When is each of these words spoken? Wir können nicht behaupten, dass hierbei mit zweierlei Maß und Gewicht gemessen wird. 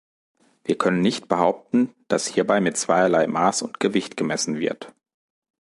Wir 0.63 0.79
können 0.79 0.99
nicht 1.01 1.27
behaupten, 1.27 1.93
dass 2.07 2.25
hierbei 2.25 2.59
mit 2.59 2.75
zweierlei 2.75 3.27
Maß 3.27 3.61
und 3.61 3.79
Gewicht 3.79 4.17
gemessen 4.17 4.57
wird. 4.59 4.95